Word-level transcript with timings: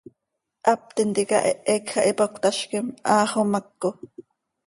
Hap 0.67 0.83
tintica 0.95 1.37
hehe 1.43 1.75
quij 1.89 2.01
ah 2.05 2.09
ipac 2.11 2.31
cötazquim, 2.35 2.87
haa 3.09 3.29
xomaco. 3.31 3.89